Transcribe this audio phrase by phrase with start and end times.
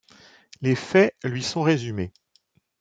[0.61, 2.11] Les faits lui sont résumés.